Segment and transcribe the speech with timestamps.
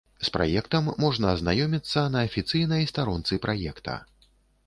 [0.27, 3.99] З праектам можна азнаёміцца на афіцыйнай старонцы праекта.